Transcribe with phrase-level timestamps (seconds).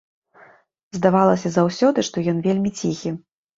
[0.97, 3.17] Здавалася заўсёды, што ён вельмі ціхі.